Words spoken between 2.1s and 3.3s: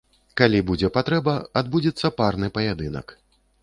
парны паядынак.